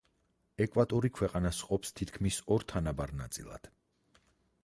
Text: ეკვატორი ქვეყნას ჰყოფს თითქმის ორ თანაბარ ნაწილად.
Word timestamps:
ეკვატორი 0.63 1.11
ქვეყნას 1.17 1.59
ჰყოფს 1.65 1.93
თითქმის 2.01 2.41
ორ 2.57 2.67
თანაბარ 2.73 3.13
ნაწილად. 3.23 3.73